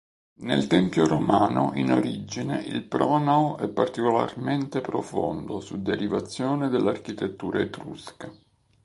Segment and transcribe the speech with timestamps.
[0.39, 8.33] Nel tempio romano in origine il pronao è particolarmente profondo, su derivazione dell'architettura etrusca.